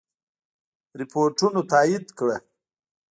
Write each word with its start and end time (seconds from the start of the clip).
رپوټونو 0.99 1.61
تایید 1.71 2.05
کړه. 2.17 2.37